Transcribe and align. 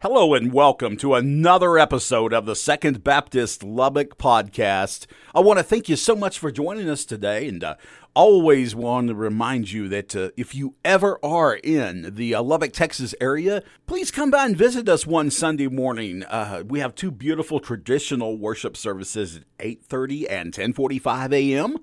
Hello 0.00 0.32
and 0.32 0.52
welcome 0.52 0.96
to 0.98 1.14
another 1.14 1.76
episode 1.76 2.32
of 2.32 2.46
the 2.46 2.54
Second 2.54 3.02
Baptist 3.02 3.64
Lubbock 3.64 4.16
podcast. 4.16 5.08
I 5.34 5.40
want 5.40 5.58
to 5.58 5.64
thank 5.64 5.88
you 5.88 5.96
so 5.96 6.14
much 6.14 6.38
for 6.38 6.52
joining 6.52 6.88
us 6.88 7.04
today 7.04 7.48
and 7.48 7.64
uh, 7.64 7.74
always 8.14 8.76
want 8.76 9.08
to 9.08 9.16
remind 9.16 9.72
you 9.72 9.88
that 9.88 10.14
uh, 10.14 10.30
if 10.36 10.54
you 10.54 10.76
ever 10.84 11.18
are 11.20 11.56
in 11.56 12.14
the 12.14 12.32
uh, 12.32 12.40
Lubbock, 12.40 12.72
Texas 12.72 13.12
area, 13.20 13.64
please 13.88 14.12
come 14.12 14.30
by 14.30 14.46
and 14.46 14.56
visit 14.56 14.88
us 14.88 15.04
one 15.04 15.32
Sunday 15.32 15.66
morning. 15.66 16.22
Uh, 16.22 16.62
we 16.64 16.78
have 16.78 16.94
two 16.94 17.10
beautiful 17.10 17.58
traditional 17.58 18.38
worship 18.38 18.76
services 18.76 19.38
at 19.58 19.66
8:30 19.66 20.30
and 20.30 20.52
10:45 20.52 21.32
a.m. 21.32 21.76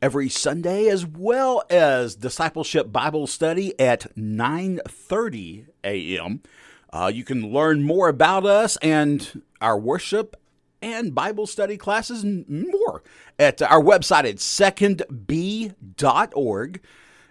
every 0.00 0.28
Sunday 0.28 0.86
as 0.86 1.04
well 1.04 1.64
as 1.68 2.14
discipleship 2.14 2.92
Bible 2.92 3.26
study 3.26 3.74
at 3.80 4.14
9:30 4.14 5.66
a.m. 5.82 6.40
Uh, 6.92 7.10
you 7.12 7.24
can 7.24 7.52
learn 7.52 7.82
more 7.82 8.08
about 8.08 8.46
us 8.46 8.76
and 8.78 9.42
our 9.60 9.78
worship 9.78 10.36
and 10.80 11.14
Bible 11.14 11.46
study 11.46 11.76
classes 11.76 12.22
and 12.22 12.48
more 12.48 13.02
at 13.38 13.60
our 13.62 13.82
website 13.82 14.28
at 14.28 14.36
secondb.org. 14.36 15.70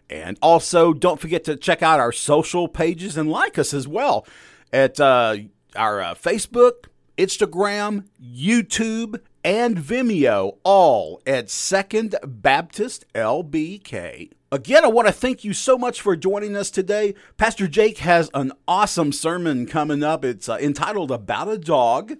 And 0.09 0.38
also, 0.41 0.94
don't 0.94 1.20
forget 1.20 1.44
to 1.45 1.58
check 1.58 1.84
out 1.84 2.00
our 2.00 2.14
social 2.14 2.67
pages 2.67 3.17
and 3.17 3.30
like 3.30 3.58
us 3.58 3.73
as 3.73 3.88
well 3.88 4.26
at 4.72 5.00
uh, 5.00 5.38
our 5.76 6.02
uh, 6.02 6.14
Facebook, 6.14 6.86
Instagram, 7.17 8.05
YouTube, 8.22 9.20
and 9.44 9.78
Vimeo, 9.78 10.58
all 10.64 11.22
at 11.26 11.50
Second 11.50 12.16
Baptist 12.26 13.05
LBK. 13.14 14.31
Again, 14.50 14.86
I 14.86 14.88
want 14.88 15.10
to 15.10 15.14
thank 15.14 15.44
you 15.44 15.52
so 15.52 15.78
much 15.78 16.00
for 16.00 16.16
joining 16.16 16.56
us 16.56 16.72
today. 16.72 17.16
Pastor 17.36 17.68
Jake 17.68 17.98
has 17.98 18.30
an 18.34 18.54
awesome 18.66 19.12
sermon 19.12 19.66
coming 19.66 20.04
up. 20.04 20.23
It's 20.23 20.48
uh, 20.48 20.58
entitled 20.62 21.12
About 21.12 21.50
a 21.50 21.58
Dog, 21.58 22.14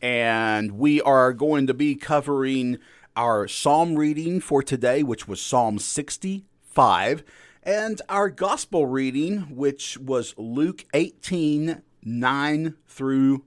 and 0.00 0.78
we 0.78 1.00
are 1.00 1.32
going 1.32 1.66
to 1.66 1.74
be 1.74 1.96
covering 1.96 2.78
our 3.16 3.48
psalm 3.48 3.96
reading 3.96 4.38
for 4.40 4.62
today, 4.62 5.02
which 5.02 5.26
was 5.26 5.40
Psalm 5.40 5.80
65, 5.80 7.24
and 7.64 8.00
our 8.08 8.30
gospel 8.30 8.86
reading, 8.86 9.56
which 9.56 9.98
was 9.98 10.32
Luke 10.38 10.84
18 10.94 11.82
9 12.04 12.74
through 12.86 13.44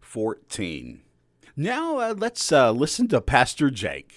14. 0.00 1.02
Now, 1.54 1.98
uh, 1.98 2.14
let's 2.18 2.50
uh, 2.50 2.72
listen 2.72 3.06
to 3.06 3.20
Pastor 3.20 3.70
Jake. 3.70 4.16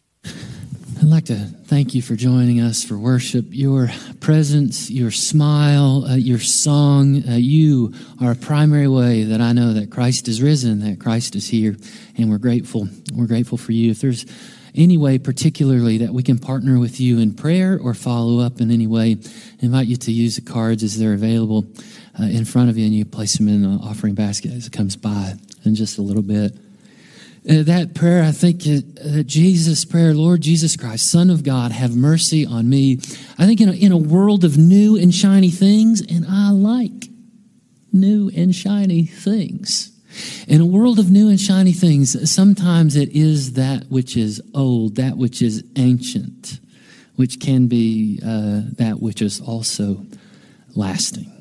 I'd 1.01 1.07
like 1.07 1.25
to 1.25 1.35
thank 1.35 1.95
you 1.95 2.03
for 2.03 2.15
joining 2.15 2.59
us 2.59 2.83
for 2.83 2.95
worship. 2.95 3.45
Your 3.49 3.89
presence, 4.19 4.91
your 4.91 5.09
smile, 5.09 6.05
uh, 6.05 6.13
your 6.13 6.37
song, 6.37 7.27
uh, 7.27 7.37
you 7.37 7.95
are 8.21 8.33
a 8.33 8.35
primary 8.35 8.87
way 8.87 9.23
that 9.23 9.41
I 9.41 9.51
know 9.51 9.73
that 9.73 9.89
Christ 9.89 10.27
is 10.27 10.43
risen, 10.43 10.81
that 10.81 10.99
Christ 10.99 11.35
is 11.35 11.47
here, 11.47 11.75
and 12.19 12.29
we're 12.29 12.37
grateful. 12.37 12.87
We're 13.15 13.25
grateful 13.25 13.57
for 13.57 13.71
you. 13.71 13.89
If 13.89 13.99
there's 13.99 14.27
any 14.75 14.95
way 14.95 15.17
particularly 15.17 15.97
that 15.97 16.13
we 16.13 16.21
can 16.21 16.37
partner 16.37 16.77
with 16.77 16.99
you 16.99 17.17
in 17.17 17.33
prayer 17.33 17.79
or 17.81 17.95
follow 17.95 18.39
up 18.39 18.61
in 18.61 18.69
any 18.69 18.85
way, 18.85 19.17
I 19.59 19.65
invite 19.65 19.87
you 19.87 19.95
to 19.95 20.11
use 20.11 20.35
the 20.35 20.43
cards 20.43 20.83
as 20.83 20.99
they're 20.99 21.15
available 21.15 21.65
uh, 22.19 22.25
in 22.25 22.45
front 22.45 22.69
of 22.69 22.77
you 22.77 22.85
and 22.85 22.93
you 22.93 23.05
place 23.05 23.39
them 23.39 23.47
in 23.47 23.63
the 23.63 23.83
offering 23.83 24.13
basket 24.13 24.51
as 24.51 24.67
it 24.67 24.73
comes 24.73 24.95
by 24.97 25.33
in 25.65 25.73
just 25.73 25.97
a 25.97 26.03
little 26.03 26.21
bit. 26.21 26.55
Uh, 27.49 27.63
that 27.63 27.95
prayer, 27.95 28.23
I 28.23 28.31
think 28.31 28.61
uh, 28.61 29.23
Jesus' 29.23 29.83
prayer, 29.83 30.13
Lord 30.13 30.41
Jesus 30.41 30.75
Christ, 30.75 31.09
Son 31.09 31.31
of 31.31 31.43
God, 31.43 31.71
have 31.71 31.95
mercy 31.95 32.45
on 32.45 32.69
me. 32.69 32.99
I 33.39 33.47
think 33.47 33.59
in 33.59 33.69
a, 33.69 33.71
in 33.71 33.91
a 33.91 33.97
world 33.97 34.43
of 34.43 34.59
new 34.59 34.95
and 34.95 35.13
shiny 35.13 35.49
things, 35.49 36.01
and 36.01 36.23
I 36.29 36.51
like 36.51 37.09
new 37.91 38.29
and 38.35 38.53
shiny 38.53 39.05
things. 39.05 39.91
In 40.47 40.61
a 40.61 40.65
world 40.67 40.99
of 40.99 41.09
new 41.09 41.29
and 41.29 41.39
shiny 41.39 41.73
things, 41.73 42.29
sometimes 42.29 42.95
it 42.95 43.09
is 43.09 43.53
that 43.53 43.85
which 43.89 44.15
is 44.15 44.39
old, 44.53 44.97
that 44.97 45.17
which 45.17 45.41
is 45.41 45.63
ancient, 45.77 46.59
which 47.15 47.39
can 47.39 47.67
be 47.67 48.19
uh, 48.23 48.61
that 48.77 48.97
which 48.99 49.19
is 49.19 49.41
also 49.41 50.05
lasting 50.75 51.40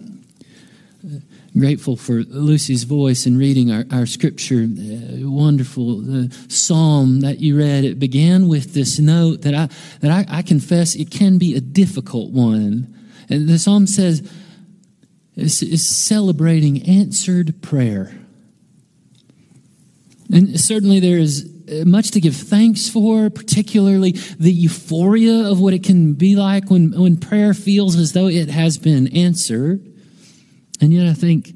grateful 1.58 1.96
for 1.96 2.22
Lucy's 2.22 2.84
voice 2.84 3.26
in 3.26 3.36
reading 3.36 3.70
our, 3.70 3.84
our 3.90 4.06
scripture. 4.06 4.62
Uh, 4.62 5.28
wonderful 5.28 6.00
the 6.00 6.34
psalm 6.48 7.20
that 7.20 7.40
you 7.40 7.58
read. 7.58 7.84
It 7.84 7.98
began 7.98 8.48
with 8.48 8.74
this 8.74 8.98
note 8.98 9.42
that 9.42 9.54
I 9.54 9.68
that 10.00 10.10
I, 10.10 10.38
I 10.38 10.42
confess 10.42 10.94
it 10.94 11.10
can 11.10 11.38
be 11.38 11.56
a 11.56 11.60
difficult 11.60 12.30
one. 12.32 12.94
And 13.28 13.48
the 13.48 13.58
psalm 13.58 13.86
says 13.86 14.28
is, 15.36 15.62
is 15.62 15.88
celebrating 15.88 16.82
answered 16.82 17.62
prayer. 17.62 18.14
And 20.32 20.60
certainly 20.60 21.00
there 21.00 21.18
is 21.18 21.50
uh, 21.70 21.84
much 21.84 22.12
to 22.12 22.20
give 22.20 22.36
thanks 22.36 22.88
for, 22.88 23.30
particularly 23.30 24.12
the 24.38 24.52
euphoria 24.52 25.48
of 25.48 25.60
what 25.60 25.74
it 25.74 25.82
can 25.82 26.14
be 26.14 26.36
like 26.36 26.70
when, 26.70 26.92
when 26.92 27.16
prayer 27.16 27.54
feels 27.54 27.96
as 27.96 28.12
though 28.12 28.26
it 28.26 28.48
has 28.48 28.78
been 28.78 29.08
answered. 29.08 29.89
And 30.80 30.92
yet, 30.92 31.06
I 31.06 31.14
think 31.14 31.54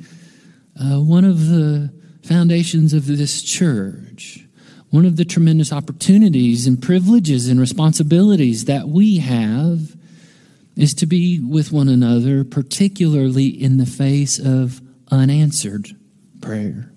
uh, 0.81 1.01
one 1.01 1.25
of 1.25 1.49
the 1.49 1.93
foundations 2.23 2.93
of 2.93 3.07
this 3.07 3.43
church, 3.43 4.47
one 4.91 5.05
of 5.05 5.17
the 5.17 5.25
tremendous 5.25 5.73
opportunities 5.73 6.67
and 6.67 6.81
privileges 6.81 7.49
and 7.49 7.61
responsibilities 7.61 8.67
that 8.67 8.89
we 8.89 9.19
have, 9.19 9.97
is 10.77 10.95
to 10.95 11.07
be 11.07 11.41
with 11.41 11.73
one 11.73 11.89
another, 11.89 12.45
particularly 12.45 13.47
in 13.47 13.77
the 13.77 13.87
face 13.87 14.39
of 14.39 14.81
unanswered 15.11 15.97
prayer. 16.41 16.94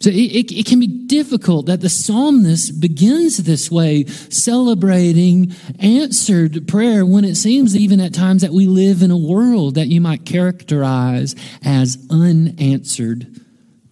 So 0.00 0.10
it, 0.10 0.14
it, 0.14 0.52
it, 0.52 0.66
can 0.66 0.78
be 0.78 0.86
difficult 0.86 1.66
that 1.66 1.80
the 1.80 1.88
psalmist 1.88 2.80
begins 2.80 3.38
this 3.38 3.70
way, 3.70 4.04
celebrating 4.04 5.52
answered 5.80 6.68
prayer, 6.68 7.04
when 7.04 7.24
it 7.24 7.34
seems 7.34 7.76
even 7.76 7.98
at 8.00 8.14
times 8.14 8.42
that 8.42 8.52
we 8.52 8.68
live 8.68 9.02
in 9.02 9.10
a 9.10 9.16
world 9.16 9.74
that 9.74 9.88
you 9.88 10.00
might 10.00 10.24
characterize 10.24 11.34
as 11.64 11.98
unanswered 12.10 13.40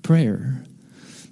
prayer. 0.03 0.63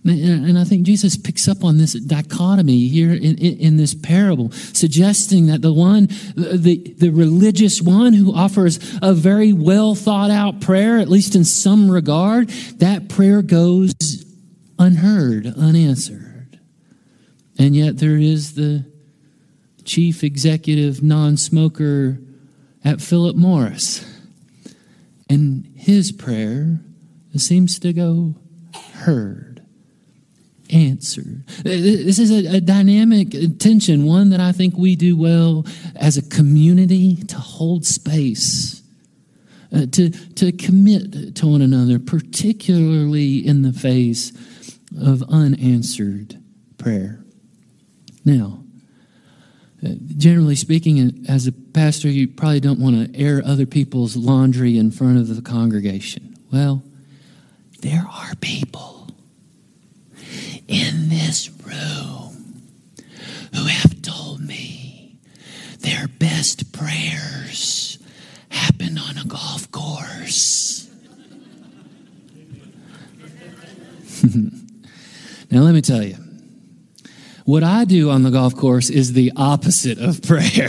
And 0.07 0.59
I 0.59 0.65
think 0.65 0.85
Jesus 0.85 1.17
picks 1.17 1.49
up 1.49 1.65
on 1.65 1.79
this 1.79 1.95
dichotomy 1.95 2.89
here 2.89 3.13
in, 3.13 3.39
in, 3.39 3.59
in, 3.59 3.77
this 3.79 3.95
parable, 3.95 4.51
suggesting 4.51 5.47
that 5.47 5.63
the 5.63 5.73
one, 5.73 6.09
the, 6.37 6.95
the 6.99 7.09
religious 7.09 7.81
one 7.81 8.13
who 8.13 8.35
offers 8.35 8.79
a 9.01 9.15
very 9.15 9.55
well 9.55 9.95
thought 9.95 10.31
out 10.31 10.61
prayer, 10.61 10.99
at 10.99 11.09
least 11.09 11.35
in 11.35 11.45
some 11.45 11.91
regard, 11.91 12.49
that 12.81 13.09
prayer 13.09 13.41
goes 13.41 13.95
unheard, 14.79 15.47
unanswered. 15.47 16.59
And 17.59 17.77
yet 17.77 17.99
there 17.99 18.17
is 18.17 18.55
the 18.55 18.85
chief 19.85 20.25
executive 20.25 21.03
non 21.03 21.37
smoker 21.37 22.19
at 22.85 23.01
Philip 23.01 23.37
Morris. 23.37 24.05
And 25.29 25.73
his 25.77 26.13
prayer 26.13 26.81
seems 27.37 27.79
to 27.81 27.93
go 27.93 28.35
heard, 28.93 29.63
answered. 30.71 31.45
This 31.63 32.19
is 32.19 32.31
a, 32.31 32.57
a, 32.57 32.61
dynamic 32.61 33.59
tension, 33.59 34.05
one 34.05 34.31
that 34.31 34.41
I 34.41 34.53
think 34.53 34.77
we 34.77 34.97
do 34.97 35.17
well 35.17 35.67
as 35.97 36.17
a 36.17 36.29
community 36.29 37.17
to 37.17 37.37
hold 37.37 37.85
space. 37.85 38.83
Uh, 39.75 39.87
to, 39.91 40.11
to 40.11 40.53
commit 40.53 41.35
to 41.35 41.49
one 41.49 41.61
another, 41.61 41.99
particularly 41.99 43.45
in 43.45 43.63
the 43.63 43.73
face 43.73 44.33
of 44.99 45.23
unanswered 45.29 46.39
prayer. 46.79 47.25
Now, 48.25 48.65
uh, 49.85 49.91
generally 50.17 50.55
speaking, 50.55 51.25
as 51.29 51.47
a 51.47 51.53
pastor, 51.53 52.09
you 52.09 52.29
probably 52.29 52.61
don't 52.61 52.81
want 52.81 53.13
to 53.13 53.19
air 53.19 53.43
other 53.45 53.67
people's 53.67 54.17
laundry 54.17 54.79
in 54.79 54.91
front 54.91 55.19
of 55.19 55.35
the 55.35 55.43
congregation. 55.43 56.37
Well, 56.51 56.83
there 57.81 58.07
are 58.11 58.35
people 58.41 59.09
in 60.69 61.11
this 61.11 61.51
room 61.67 62.63
who 63.55 63.65
have 63.65 64.01
told 64.01 64.41
me 64.41 65.19
their 65.81 66.09
best 66.09 66.73
prayers 66.73 67.99
happened 68.49 68.99
on 68.99 69.19
a 69.19 69.25
golf 69.27 69.71
course. 69.71 70.89
Now, 75.55 75.61
let 75.61 75.73
me 75.73 75.83
tell 75.83 76.03
you, 76.03 76.17
what 77.45 77.63
I 77.63 77.85
do 77.85 78.11
on 78.11 78.25
the 78.25 78.33
golf 78.33 78.57
course 78.57 78.91
is 78.91 79.13
the 79.13 79.31
opposite 79.37 79.99
of 80.01 80.21
prayer. 80.27 80.69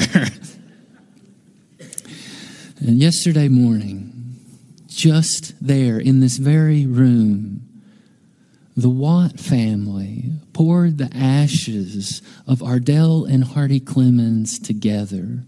and 2.80 3.00
yesterday 3.00 3.48
morning, 3.48 4.36
just 4.86 5.56
there 5.60 5.98
in 5.98 6.20
this 6.20 6.38
very 6.38 6.86
room, 6.86 7.68
the 8.78 8.88
Watt 8.88 9.40
family 9.40 10.34
poured 10.54 11.00
the 11.00 11.10
ashes 11.16 12.22
of 12.46 12.62
Ardell 12.62 13.26
and 13.26 13.44
Hardy 13.44 13.80
Clemons 13.80 14.64
together 14.64 15.46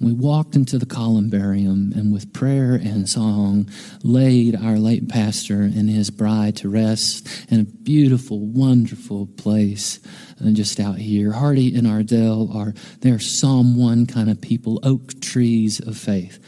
We 0.00 0.14
walked 0.14 0.56
into 0.56 0.78
the 0.78 0.86
columbarium 0.86 1.92
and, 1.94 2.10
with 2.10 2.32
prayer 2.32 2.72
and 2.72 3.06
song, 3.06 3.68
laid 4.02 4.56
our 4.56 4.78
late 4.78 5.10
pastor 5.10 5.60
and 5.60 5.90
his 5.90 6.08
bride 6.08 6.56
to 6.56 6.70
rest 6.70 7.28
in 7.50 7.60
a 7.60 7.64
beautiful, 7.64 8.40
wonderful 8.40 9.26
place 9.26 10.00
uh, 10.42 10.50
just 10.52 10.80
out 10.80 10.96
here. 10.96 11.32
Hardy 11.32 11.76
and 11.76 11.86
Ardell 11.86 12.50
are 12.56 12.72
they're 13.00 13.18
Psalm 13.18 13.76
one 13.76 14.06
kind 14.06 14.30
of 14.30 14.40
people, 14.40 14.80
oak 14.82 15.20
trees 15.20 15.80
of 15.80 15.98
faith. 15.98 16.38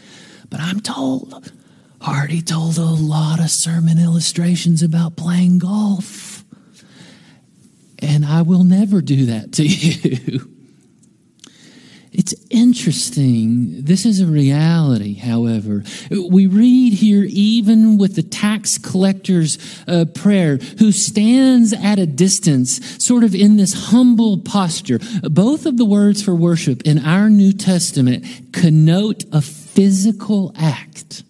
But 0.48 0.60
I'm 0.60 0.80
told 0.80 1.52
Hardy 2.00 2.40
told 2.40 2.78
a 2.78 2.84
lot 2.84 3.38
of 3.38 3.50
sermon 3.50 3.98
illustrations 3.98 4.82
about 4.82 5.16
playing 5.16 5.58
golf, 5.58 6.42
and 7.98 8.24
I 8.24 8.40
will 8.42 8.64
never 8.64 9.02
do 9.02 9.26
that 9.26 9.52
to 9.52 9.64
you. 9.66 10.48
It's 12.22 12.36
interesting. 12.50 13.82
This 13.82 14.06
is 14.06 14.20
a 14.20 14.26
reality, 14.26 15.14
however. 15.14 15.82
We 16.08 16.46
read 16.46 16.92
here, 16.92 17.24
even 17.28 17.98
with 17.98 18.14
the 18.14 18.22
tax 18.22 18.78
collector's 18.78 19.58
uh, 19.88 20.04
prayer, 20.14 20.58
who 20.78 20.92
stands 20.92 21.72
at 21.72 21.98
a 21.98 22.06
distance, 22.06 23.04
sort 23.04 23.24
of 23.24 23.34
in 23.34 23.56
this 23.56 23.90
humble 23.90 24.38
posture. 24.38 25.00
Both 25.24 25.66
of 25.66 25.78
the 25.78 25.84
words 25.84 26.22
for 26.22 26.32
worship 26.32 26.82
in 26.82 27.04
our 27.04 27.28
New 27.28 27.52
Testament 27.52 28.24
connote 28.52 29.24
a 29.32 29.40
physical 29.40 30.54
act. 30.56 31.24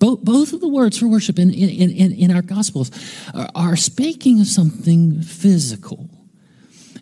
Both, 0.00 0.22
both 0.22 0.52
of 0.52 0.60
the 0.60 0.68
words 0.68 0.98
for 0.98 1.06
worship 1.06 1.38
in, 1.38 1.54
in, 1.54 1.90
in, 1.90 2.10
in 2.10 2.30
our 2.32 2.42
Gospels 2.42 2.90
are, 3.34 3.50
are 3.54 3.76
speaking 3.76 4.40
of 4.40 4.48
something 4.48 5.22
physical. 5.22 6.10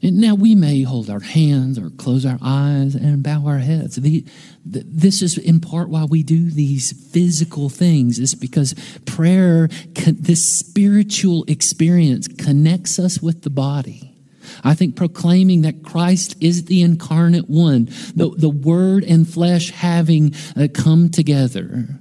Now, 0.03 0.35
we 0.35 0.55
may 0.55 0.83
hold 0.83 1.11
our 1.11 1.21
hands 1.21 1.79
or 1.79 1.91
close 1.91 2.25
our 2.25 2.39
eyes 2.41 2.95
and 2.95 3.23
bow 3.23 3.47
our 3.47 3.59
heads. 3.59 3.97
The, 3.97 4.25
the, 4.65 4.83
this 4.87 5.21
is 5.21 5.37
in 5.37 5.61
part 5.61 5.91
why 5.91 6.05
we 6.05 6.23
do 6.23 6.51
these 6.51 6.93
physical 7.11 7.69
things, 7.69 8.19
is 8.19 8.35
because 8.35 8.75
prayer, 9.05 9.69
this 9.95 10.59
spiritual 10.59 11.45
experience, 11.49 12.29
connects 12.29 12.99
us 12.99 13.21
with 13.21 13.43
the 13.43 13.51
body. 13.51 14.17
I 14.65 14.75
think 14.75 14.97
proclaiming 14.97 15.63
that 15.63 15.85
Christ 15.85 16.35
is 16.41 16.65
the 16.65 16.81
incarnate 16.81 17.51
one, 17.51 17.87
the, 18.15 18.31
the 18.37 18.49
word 18.49 19.05
and 19.05 19.29
flesh 19.29 19.71
having 19.71 20.35
uh, 20.57 20.69
come 20.73 21.11
together 21.11 22.00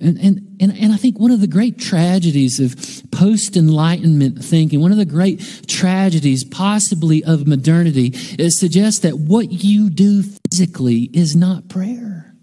and, 0.00 0.18
and, 0.18 0.56
and, 0.60 0.76
and 0.78 0.92
I 0.92 0.96
think 0.96 1.18
one 1.18 1.30
of 1.30 1.40
the 1.40 1.46
great 1.46 1.78
tragedies 1.78 2.60
of 2.60 3.10
post 3.10 3.56
Enlightenment 3.56 4.44
thinking, 4.44 4.80
one 4.80 4.92
of 4.92 4.98
the 4.98 5.04
great 5.04 5.64
tragedies 5.66 6.44
possibly 6.44 7.24
of 7.24 7.46
modernity, 7.46 8.12
is 8.38 8.58
suggests 8.58 9.00
that 9.00 9.18
what 9.18 9.50
you 9.50 9.90
do 9.90 10.22
physically 10.22 11.10
is 11.12 11.34
not 11.34 11.68
prayer. 11.68 12.34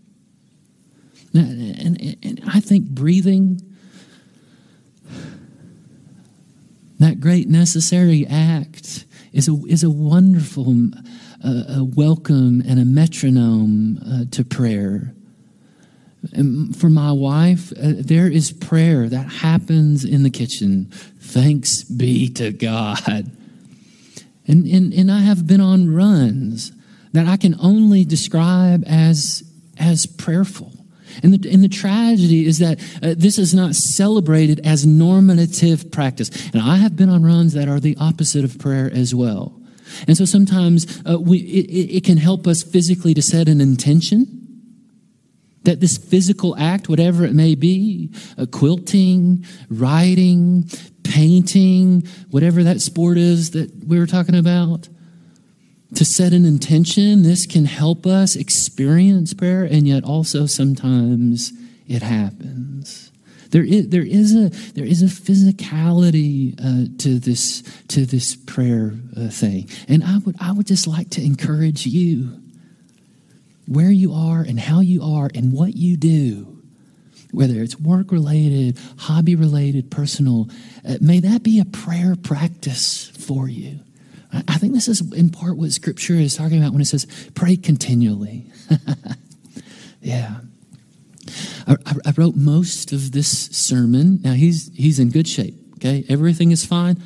And, 1.33 1.99
and, 1.99 2.17
and 2.23 2.41
I 2.47 2.59
think 2.59 2.89
breathing, 2.89 3.61
that 6.99 7.19
great 7.19 7.47
necessary 7.47 8.25
act, 8.27 9.05
is 9.33 9.49
a, 9.49 9.53
is 9.67 9.83
a 9.83 9.89
wonderful 9.89 10.91
uh, 11.43 11.63
a 11.77 11.83
welcome 11.83 12.61
and 12.61 12.79
a 12.79 12.85
metronome 12.85 13.99
uh, 14.05 14.25
to 14.31 14.43
prayer. 14.43 15.13
And 16.33 16.75
for 16.75 16.89
my 16.89 17.11
wife, 17.11 17.71
uh, 17.71 17.93
there 17.97 18.27
is 18.27 18.51
prayer 18.51 19.09
that 19.09 19.27
happens 19.27 20.03
in 20.05 20.23
the 20.23 20.29
kitchen. 20.29 20.85
Thanks 21.19 21.83
be 21.83 22.29
to 22.33 22.51
God. 22.51 23.31
And, 24.47 24.65
and, 24.67 24.93
and 24.93 25.11
I 25.11 25.19
have 25.19 25.47
been 25.47 25.61
on 25.61 25.93
runs 25.93 26.71
that 27.13 27.27
I 27.27 27.37
can 27.37 27.55
only 27.59 28.05
describe 28.05 28.83
as, 28.85 29.43
as 29.77 30.05
prayerful. 30.05 30.71
And 31.23 31.33
the, 31.33 31.49
and 31.49 31.63
the 31.63 31.69
tragedy 31.69 32.45
is 32.45 32.59
that 32.59 32.79
uh, 33.01 33.15
this 33.17 33.37
is 33.39 33.53
not 33.53 33.75
celebrated 33.75 34.59
as 34.65 34.85
normative 34.85 35.91
practice. 35.91 36.29
And 36.53 36.61
I 36.61 36.77
have 36.77 36.95
been 36.95 37.09
on 37.09 37.23
runs 37.23 37.53
that 37.53 37.69
are 37.69 37.79
the 37.79 37.95
opposite 37.99 38.43
of 38.43 38.59
prayer 38.59 38.91
as 38.93 39.15
well. 39.15 39.59
And 40.07 40.17
so 40.17 40.25
sometimes 40.25 41.01
uh, 41.09 41.19
we, 41.19 41.39
it, 41.39 41.97
it 41.97 42.03
can 42.03 42.17
help 42.17 42.47
us 42.47 42.63
physically 42.63 43.13
to 43.13 43.21
set 43.21 43.47
an 43.47 43.61
intention 43.61 44.44
that 45.65 45.81
this 45.81 45.97
physical 45.97 46.55
act, 46.57 46.87
whatever 46.87 47.25
it 47.25 47.33
may 47.33 47.55
be, 47.55 48.09
uh, 48.37 48.45
quilting, 48.45 49.45
writing, 49.69 50.69
painting, 51.03 52.07
whatever 52.31 52.63
that 52.63 52.81
sport 52.81 53.17
is 53.17 53.51
that 53.51 53.71
we 53.85 53.99
were 53.99 54.07
talking 54.07 54.35
about, 54.35 54.87
to 55.95 56.05
set 56.05 56.33
an 56.33 56.45
intention, 56.45 57.23
this 57.23 57.45
can 57.45 57.65
help 57.65 58.05
us 58.05 58.35
experience 58.35 59.33
prayer, 59.33 59.63
and 59.63 59.87
yet 59.87 60.03
also 60.03 60.45
sometimes 60.45 61.53
it 61.87 62.01
happens. 62.01 63.11
There 63.51 63.63
is, 63.63 63.89
there 63.89 64.05
is 64.05 64.35
a 64.35 64.49
there 64.73 64.85
is 64.85 65.01
a 65.01 65.05
physicality 65.05 66.55
uh, 66.59 66.91
to 66.97 67.19
this 67.19 67.63
to 67.89 68.05
this 68.05 68.35
prayer 68.35 68.93
uh, 69.15 69.29
thing, 69.29 69.69
and 69.87 70.03
I 70.03 70.17
would 70.17 70.35
I 70.41 70.51
would 70.51 70.67
just 70.67 70.87
like 70.87 71.11
to 71.11 71.23
encourage 71.23 71.85
you 71.85 72.41
where 73.67 73.91
you 73.91 74.13
are 74.13 74.41
and 74.41 74.59
how 74.59 74.79
you 74.79 75.03
are 75.03 75.29
and 75.33 75.53
what 75.53 75.75
you 75.75 75.97
do, 75.97 76.61
whether 77.31 77.61
it's 77.61 77.79
work 77.79 78.11
related, 78.11 78.77
hobby 78.97 79.35
related, 79.35 79.89
personal, 79.91 80.49
uh, 80.87 80.95
may 81.01 81.19
that 81.19 81.43
be 81.43 81.59
a 81.59 81.65
prayer 81.65 82.15
practice 82.15 83.09
for 83.09 83.47
you. 83.47 83.79
I, 84.31 84.43
I 84.47 84.57
think 84.57 84.73
this 84.73 84.87
is 84.87 85.01
in 85.13 85.29
part 85.29 85.57
what 85.57 85.71
Scripture 85.71 86.13
is 86.13 86.35
talking 86.35 86.59
about 86.59 86.73
when 86.73 86.81
it 86.81 86.85
says 86.85 87.07
pray 87.33 87.55
continually. 87.55 88.45
yeah. 90.01 90.41
I, 91.67 91.75
I, 92.05 92.13
wrote 92.15 92.35
most 92.35 92.91
of 92.91 93.11
this 93.11 93.27
sermon. 93.29 94.19
Now 94.21 94.33
he's 94.33 94.71
he's 94.75 94.99
in 94.99 95.09
good 95.09 95.27
shape. 95.27 95.55
Okay, 95.77 96.05
everything 96.07 96.51
is 96.51 96.63
fine. 96.63 97.01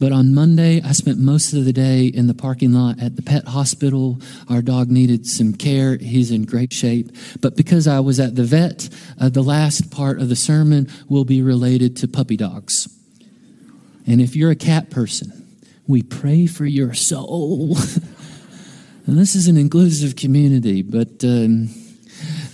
But 0.00 0.12
on 0.12 0.34
Monday, 0.34 0.80
I 0.82 0.92
spent 0.92 1.18
most 1.18 1.52
of 1.52 1.66
the 1.66 1.74
day 1.74 2.06
in 2.06 2.26
the 2.26 2.32
parking 2.32 2.72
lot 2.72 2.98
at 3.02 3.16
the 3.16 3.22
pet 3.22 3.46
hospital. 3.46 4.18
Our 4.48 4.62
dog 4.62 4.88
needed 4.88 5.26
some 5.26 5.52
care. 5.52 5.98
He's 5.98 6.30
in 6.30 6.46
great 6.46 6.72
shape. 6.72 7.14
But 7.42 7.54
because 7.54 7.86
I 7.86 8.00
was 8.00 8.18
at 8.18 8.34
the 8.34 8.44
vet, 8.44 8.88
uh, 9.20 9.28
the 9.28 9.42
last 9.42 9.90
part 9.90 10.18
of 10.18 10.30
the 10.30 10.36
sermon 10.36 10.88
will 11.10 11.26
be 11.26 11.42
related 11.42 11.98
to 11.98 12.08
puppy 12.08 12.38
dogs. 12.38 12.88
And 14.06 14.22
if 14.22 14.34
you're 14.34 14.50
a 14.50 14.56
cat 14.56 14.88
person, 14.88 15.46
we 15.86 16.02
pray 16.02 16.46
for 16.46 16.64
your 16.64 16.94
soul. 16.94 17.76
and 19.06 19.18
this 19.18 19.34
is 19.34 19.48
an 19.48 19.58
inclusive 19.58 20.16
community, 20.16 20.80
but 20.80 21.22
um, 21.24 21.68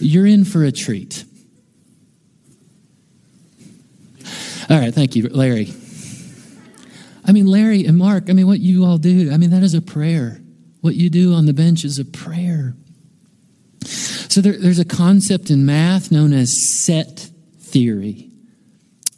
you're 0.01 0.27
in 0.27 0.45
for 0.45 0.65
a 0.65 0.73
treat. 0.73 1.25
All 4.69 4.81
right, 4.81 4.93
thank 4.93 5.15
you, 5.15 5.29
Larry. 5.29 5.73
I 7.27 7.33
mean, 7.33 7.47
Larry 7.47 7.85
and 7.85 7.99
Mark, 7.99 8.31
I 8.31 8.33
mean, 8.33 8.47
what 8.47 8.61
you 8.61 8.85
all 8.85 8.99
do, 8.99 9.33
I 9.33 9.37
mean, 9.37 9.51
that 9.51 9.65
is 9.65 9.75
a 9.75 9.83
prayer. 9.83 10.41
What 10.81 10.95
you 10.95 11.11
do 11.11 11.35
on 11.35 11.47
the 11.47 11.53
bench 11.53 11.85
is 11.85 11.99
a 11.99 12.05
prayer. 12.05 12.77
So 13.85 14.41
there, 14.41 14.57
there's 14.57 14.79
a 14.79 14.85
concept 14.85 15.51
in 15.51 15.67
math 15.67 16.13
known 16.13 16.33
as 16.33 16.57
set 16.85 17.31
theory. 17.59 18.31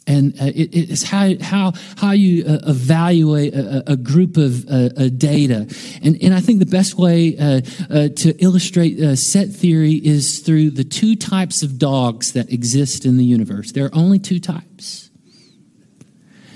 And 0.07 0.33
uh, 0.41 0.45
it, 0.45 0.69
it's 0.73 1.03
how, 1.03 1.37
how, 1.39 1.73
how 1.97 2.11
you 2.11 2.43
uh, 2.45 2.59
evaluate 2.65 3.53
a, 3.53 3.91
a, 3.91 3.95
group 3.95 4.37
of 4.37 4.67
uh, 4.67 4.89
uh 4.97 5.09
data. 5.09 5.67
And, 6.01 6.17
and 6.23 6.33
I 6.33 6.39
think 6.39 6.57
the 6.57 6.65
best 6.65 6.95
way 6.95 7.37
uh, 7.37 7.61
uh, 7.91 8.09
to 8.15 8.35
illustrate 8.39 8.97
set 9.17 9.49
theory 9.49 9.93
is 9.93 10.39
through 10.39 10.71
the 10.71 10.83
two 10.83 11.15
types 11.15 11.61
of 11.61 11.77
dogs 11.77 12.33
that 12.33 12.51
exist 12.51 13.05
in 13.05 13.17
the 13.17 13.23
universe. 13.23 13.71
There 13.71 13.85
are 13.85 13.93
only 13.95 14.17
two 14.17 14.39
types 14.39 15.08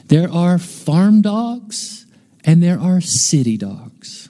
there 0.08 0.32
are 0.32 0.58
farm 0.58 1.22
dogs 1.22 2.06
and 2.46 2.62
there 2.62 2.80
are 2.80 3.02
city 3.02 3.58
dogs. 3.58 4.30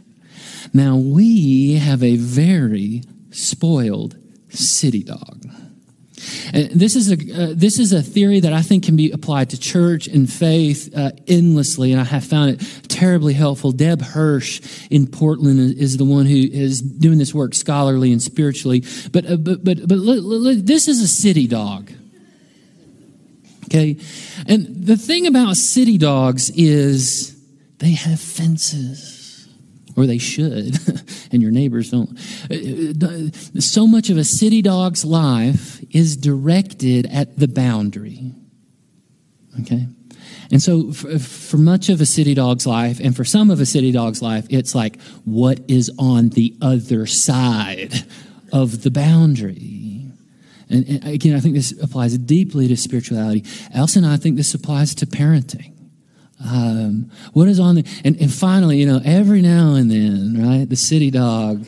Now, 0.74 0.96
we 0.98 1.76
have 1.76 2.04
a 2.04 2.16
very 2.16 3.04
spoiled 3.32 4.18
city 4.50 5.04
dog. 5.04 5.46
And 6.54 6.70
this 6.72 6.96
is 6.96 7.12
a 7.12 7.16
uh, 7.16 7.54
this 7.54 7.80
is 7.80 7.92
a 7.92 8.02
theory 8.02 8.40
that 8.40 8.54
I 8.54 8.62
think 8.62 8.86
can 8.86 8.96
be 8.96 9.12
applied 9.12 9.50
to 9.50 9.60
church 9.60 10.08
and 10.08 10.32
faith 10.32 10.96
uh, 10.96 11.12
endlessly, 11.28 11.92
and 11.92 12.00
I 12.00 12.06
have 12.06 12.24
found 12.24 12.52
it 12.52 12.62
terribly 12.88 13.34
helpful. 13.34 13.72
Deb 13.72 14.02
Hirsch 14.02 14.62
in 14.90 15.08
Portland 15.08 15.78
is 15.78 15.98
the 15.98 16.06
one 16.06 16.26
who 16.26 16.36
is 16.36 16.82
doing 16.82 17.18
this 17.18 17.34
work 17.34 17.54
scholarly 17.54 18.12
and 18.12 18.22
spiritually. 18.22 18.84
But 19.12 19.30
uh, 19.30 19.36
but 19.38 19.66
but 19.66 19.88
but 19.88 20.66
this 20.66 20.88
is 20.88 21.02
a 21.02 21.08
city 21.08 21.48
dog. 21.48 21.92
Okay? 23.74 23.98
And 24.48 24.86
the 24.86 24.98
thing 24.98 25.26
about 25.26 25.58
city 25.58 25.98
dogs 25.98 26.52
is 26.52 27.36
they 27.80 27.94
have 27.94 28.20
fences, 28.20 29.50
or 29.98 30.06
they 30.06 30.20
should, 30.20 30.78
and 31.32 31.42
your 31.42 31.52
neighbors 31.52 31.90
don't. 31.90 32.16
So 33.60 33.88
much 33.88 34.12
of 34.12 34.18
a 34.18 34.24
city 34.24 34.62
dog's 34.62 35.04
life 35.04 35.82
is 35.90 36.16
directed 36.16 37.08
at 37.08 37.40
the 37.40 37.48
boundary. 37.48 38.32
Okay? 39.62 39.88
And 40.52 40.62
so, 40.62 40.92
for, 40.92 41.18
for, 41.18 41.58
much 41.58 41.90
of 41.90 42.00
a 42.00 42.06
city 42.06 42.36
dog's 42.36 42.68
life, 42.68 43.00
and 43.00 43.16
for 43.16 43.26
some 43.26 43.50
of 43.50 43.60
a 43.60 43.66
city 43.66 43.92
dog's 43.92 44.22
life, 44.22 44.46
it's 44.50 44.76
like, 44.76 45.02
what 45.26 45.60
is 45.68 45.90
on 45.98 46.30
the 46.30 46.56
other 46.62 47.08
side 47.08 48.06
of 48.52 48.84
the 48.84 48.92
boundary. 48.92 49.83
And, 50.74 50.88
and 50.90 51.08
again, 51.08 51.36
I 51.36 51.40
think 51.40 51.54
this 51.54 51.72
applies 51.80 52.18
deeply 52.18 52.68
to 52.68 52.76
spirituality. 52.76 53.46
Elsa 53.74 54.00
and 54.00 54.08
I 54.08 54.18
think 54.18 54.38
this 54.38 54.54
applies 54.56 54.96
to 54.96 55.06
parenting. 55.06 55.72
Um, 56.44 57.12
what 57.34 57.48
is 57.48 57.60
on 57.60 57.76
the, 57.76 57.86
and, 58.04 58.20
and 58.20 58.34
finally, 58.34 58.80
you 58.80 58.88
know, 58.88 59.00
every 59.06 59.42
now 59.42 59.76
and 59.76 59.90
then, 59.90 60.36
right, 60.44 60.68
the 60.68 60.76
city 60.76 61.12
dog 61.12 61.66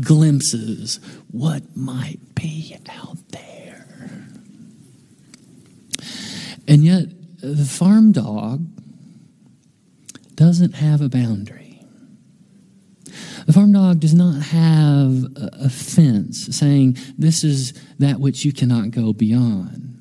glimpses 0.00 1.00
what 1.32 1.76
might 1.76 2.20
be 2.34 2.76
out 2.88 3.18
there. 3.30 3.86
And 6.68 6.84
yet, 6.84 7.06
the 7.40 7.64
farm 7.64 8.12
dog 8.12 8.66
doesn't 10.36 10.76
have 10.76 11.00
a 11.00 11.08
boundary. 11.08 11.63
The 13.46 13.52
farm 13.52 13.72
dog 13.72 14.00
does 14.00 14.14
not 14.14 14.40
have 14.42 15.26
a 15.36 15.68
fence 15.68 16.56
saying, 16.56 16.96
This 17.18 17.44
is 17.44 17.74
that 17.98 18.20
which 18.20 18.44
you 18.44 18.52
cannot 18.52 18.90
go 18.90 19.12
beyond. 19.12 20.00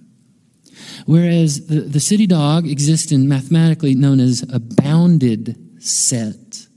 Whereas 1.05 1.67
the, 1.67 1.81
the 1.81 1.99
city 1.99 2.27
dog 2.27 2.67
exists 2.67 3.11
in 3.11 3.27
mathematically 3.27 3.95
known 3.95 4.19
as 4.19 4.43
a 4.43 4.59
bounded 4.59 5.57
set. 5.83 6.67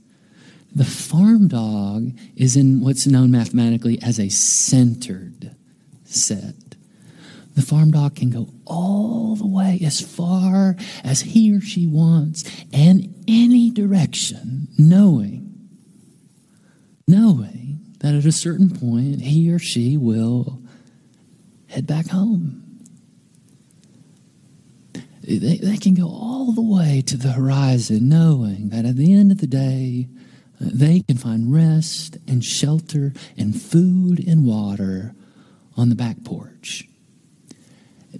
The 0.75 0.85
farm 0.85 1.47
dog 1.47 2.11
is 2.35 2.55
in 2.55 2.81
what's 2.81 3.07
known 3.07 3.31
mathematically 3.31 3.99
as 4.01 4.19
a 4.19 4.29
centered 4.29 5.55
set. 6.03 6.53
The 7.55 7.61
farm 7.63 7.91
dog 7.91 8.15
can 8.15 8.29
go 8.29 8.49
all 8.65 9.35
the 9.35 9.47
way 9.47 9.79
as 9.83 9.99
far 9.99 10.75
as 11.03 11.21
he 11.21 11.55
or 11.55 11.61
she 11.61 11.87
wants 11.87 12.43
and 12.71 13.15
any 13.27 13.71
direction, 13.71 14.67
knowing, 14.77 15.56
knowing 17.07 17.79
that 17.99 18.13
at 18.13 18.25
a 18.25 18.31
certain 18.31 18.69
point 18.69 19.21
he 19.21 19.51
or 19.51 19.59
she 19.59 19.97
will 19.97 20.59
head 21.67 21.87
back 21.87 22.07
home. 22.07 22.63
They, 25.23 25.57
they 25.57 25.77
can 25.77 25.93
go 25.93 26.07
all 26.07 26.53
the 26.53 26.61
way 26.61 27.01
to 27.05 27.17
the 27.17 27.33
horizon, 27.33 28.07
knowing 28.07 28.69
that 28.69 28.85
at 28.85 28.95
the 28.95 29.13
end 29.13 29.31
of 29.31 29.39
the 29.39 29.47
day, 29.47 30.07
they 30.59 31.01
can 31.01 31.17
find 31.17 31.53
rest 31.53 32.17
and 32.27 32.43
shelter 32.43 33.13
and 33.37 33.59
food 33.59 34.25
and 34.25 34.45
water 34.45 35.13
on 35.75 35.89
the 35.89 35.95
back 35.95 36.23
porch. 36.23 36.87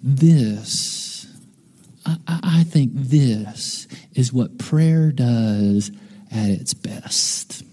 This, 0.04 1.28
I, 2.06 2.18
I 2.28 2.64
think 2.64 2.92
this 2.94 3.88
is 4.14 4.34
what 4.34 4.60
prayer 4.60 5.12
does 5.12 5.92
at 6.32 6.50
its 6.50 6.74
best. 6.74 7.64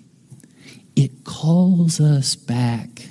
It 0.96 1.24
calls 1.24 2.00
us 2.00 2.36
back 2.36 3.08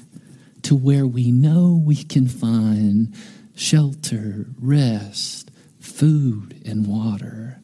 to 0.63 0.75
where 0.75 1.06
we 1.06 1.32
know 1.32 1.82
we 1.84 2.04
can 2.04 2.28
find 2.28 3.13
shelter, 3.56 4.48
rest, 4.60 5.52
food, 5.80 6.62
and 6.66 6.88
water. 6.88 7.60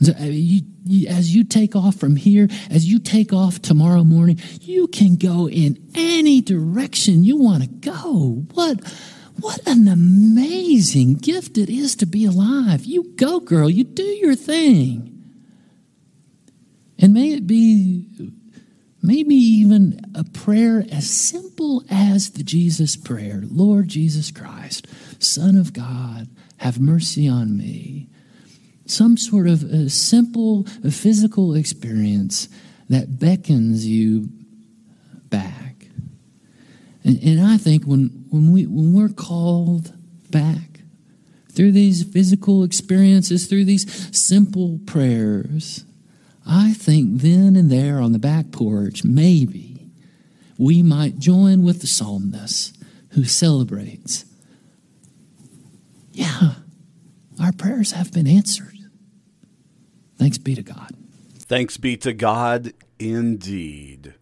So, 0.00 0.12
you, 0.20 0.62
you, 0.84 1.08
as 1.08 1.34
you 1.34 1.42
take 1.42 1.74
off 1.74 1.96
from 1.96 2.14
here, 2.14 2.48
as 2.70 2.86
you 2.86 3.00
take 3.00 3.32
off 3.32 3.60
tomorrow 3.60 4.04
morning, 4.04 4.40
you 4.60 4.86
can 4.86 5.16
go 5.16 5.48
in 5.48 5.90
any 5.94 6.40
direction 6.40 7.24
you 7.24 7.36
want 7.36 7.64
to 7.64 7.68
go. 7.68 8.44
What? 8.54 8.80
What 9.40 9.64
an 9.68 9.86
amazing 9.86 11.14
gift 11.14 11.58
it 11.58 11.68
is 11.68 11.94
to 11.96 12.06
be 12.06 12.24
alive. 12.24 12.84
You 12.84 13.12
go, 13.14 13.38
girl. 13.38 13.70
You 13.70 13.84
do 13.84 14.02
your 14.02 14.34
thing. 14.34 15.14
And 16.98 17.14
may 17.14 17.34
it 17.34 17.46
be 17.46 18.32
maybe 19.02 19.34
even 19.34 20.00
a 20.14 20.24
prayer 20.24 20.84
as 20.90 21.08
simple 21.08 21.84
as 21.90 22.30
the 22.30 22.42
Jesus 22.42 22.96
prayer 22.96 23.42
Lord 23.44 23.88
Jesus 23.88 24.30
Christ, 24.30 24.86
Son 25.18 25.56
of 25.56 25.72
God, 25.72 26.28
have 26.58 26.80
mercy 26.80 27.28
on 27.28 27.56
me. 27.56 28.08
Some 28.86 29.16
sort 29.16 29.46
of 29.46 29.62
a 29.64 29.90
simple 29.90 30.66
a 30.82 30.90
physical 30.90 31.54
experience 31.54 32.48
that 32.88 33.18
beckons 33.18 33.86
you 33.86 34.28
back. 35.28 35.86
And, 37.04 37.22
and 37.22 37.40
I 37.40 37.56
think 37.56 37.84
when, 37.84 38.26
when, 38.30 38.52
we, 38.52 38.66
when 38.66 38.92
we're 38.92 39.08
called 39.08 39.92
back 40.30 40.80
through 41.52 41.72
these 41.72 42.02
physical 42.02 42.64
experiences, 42.64 43.46
through 43.46 43.64
these 43.64 44.16
simple 44.16 44.78
prayers, 44.86 45.84
I 46.48 46.72
think 46.72 47.20
then 47.20 47.56
and 47.56 47.70
there 47.70 48.00
on 48.00 48.12
the 48.12 48.18
back 48.18 48.50
porch, 48.52 49.04
maybe 49.04 49.90
we 50.56 50.82
might 50.82 51.18
join 51.18 51.62
with 51.62 51.82
the 51.82 51.86
psalmist 51.86 52.76
who 53.10 53.24
celebrates. 53.24 54.24
Yeah, 56.12 56.54
our 57.40 57.52
prayers 57.52 57.92
have 57.92 58.12
been 58.12 58.26
answered. 58.26 58.74
Thanks 60.18 60.38
be 60.38 60.54
to 60.54 60.62
God. 60.62 60.90
Thanks 61.38 61.76
be 61.76 61.96
to 61.98 62.12
God 62.12 62.72
indeed. 62.98 64.14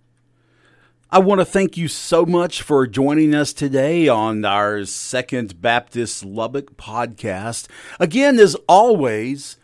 I 1.08 1.20
want 1.20 1.40
to 1.40 1.44
thank 1.44 1.76
you 1.76 1.86
so 1.86 2.26
much 2.26 2.60
for 2.62 2.86
joining 2.86 3.34
us 3.34 3.52
today 3.52 4.08
on 4.08 4.44
our 4.44 4.84
Second 4.84 5.62
Baptist 5.62 6.24
Lubbock 6.24 6.76
podcast. 6.76 7.68
Again, 8.00 8.40
as 8.40 8.56
always, 8.68 9.56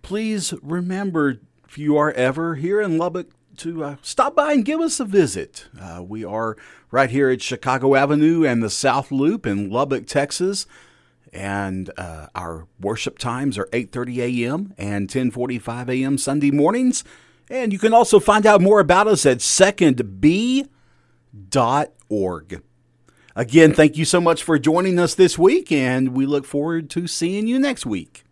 please 0.00 0.54
remember 0.62 1.40
if 1.76 1.80
you 1.80 1.98
are 1.98 2.12
ever 2.12 2.54
here 2.54 2.80
in 2.80 2.96
Lubbock 2.96 3.28
to 3.58 3.84
uh, 3.84 3.96
stop 4.00 4.34
by 4.34 4.54
and 4.54 4.64
give 4.64 4.80
us 4.80 4.98
a 4.98 5.04
visit. 5.04 5.66
Uh, 5.78 6.02
we 6.02 6.24
are 6.24 6.56
right 6.90 7.10
here 7.10 7.28
at 7.28 7.42
Chicago 7.42 7.94
Avenue 7.94 8.46
and 8.46 8.62
the 8.62 8.70
South 8.70 9.12
Loop 9.12 9.44
in 9.44 9.68
Lubbock, 9.68 10.06
Texas. 10.06 10.64
And 11.34 11.90
uh, 11.98 12.28
our 12.34 12.66
worship 12.80 13.18
times 13.18 13.58
are 13.58 13.66
8:30 13.74 14.46
a.m. 14.46 14.74
and 14.78 15.06
10:45 15.06 15.90
a.m. 15.90 16.16
Sunday 16.16 16.50
mornings. 16.50 17.04
And 17.50 17.74
you 17.74 17.78
can 17.78 17.92
also 17.92 18.20
find 18.20 18.46
out 18.46 18.62
more 18.62 18.80
about 18.80 19.06
us 19.06 19.26
at 19.26 19.42
Second 19.42 20.18
B 20.18 20.64
org. 22.08 22.62
Again, 23.34 23.74
thank 23.74 23.98
you 23.98 24.06
so 24.06 24.22
much 24.22 24.42
for 24.42 24.58
joining 24.58 24.98
us 24.98 25.14
this 25.14 25.38
week, 25.38 25.70
and 25.70 26.14
we 26.14 26.24
look 26.24 26.46
forward 26.46 26.88
to 26.88 27.06
seeing 27.06 27.46
you 27.46 27.58
next 27.58 27.84
week. 27.84 28.25